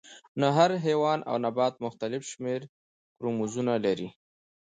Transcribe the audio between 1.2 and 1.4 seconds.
او